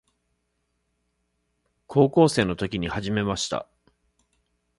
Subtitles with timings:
[1.85, 3.69] 高校生の時に始めました。